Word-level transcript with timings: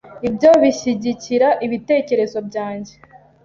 Ibyo 0.27 0.49
bishyigikira 0.61 1.49
ibitekerezo 1.65 2.37
byanjye. 2.47 2.93